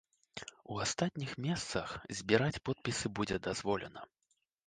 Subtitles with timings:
[0.75, 4.01] У астатніх месцах збіраць подпісы будзе дазволена.